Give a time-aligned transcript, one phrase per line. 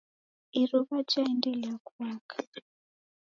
[0.61, 2.37] iruw'a jaendelia kuaka.